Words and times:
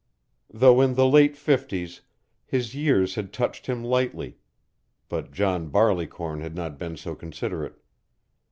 Though 0.51 0.81
in 0.81 0.95
the 0.95 1.05
late 1.05 1.37
fifties, 1.37 2.01
his 2.47 2.73
years 2.73 3.13
had 3.13 3.31
touched 3.31 3.67
him 3.67 3.83
lightly; 3.83 4.37
but 5.09 5.31
John 5.31 5.67
Barleycorn 5.69 6.41
had 6.41 6.55
not 6.55 6.79
been 6.79 6.97
so 6.97 7.13
considerate. 7.13 7.79